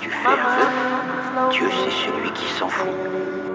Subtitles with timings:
[0.00, 3.47] tu fais un Dieu c'est celui qui s'en fout.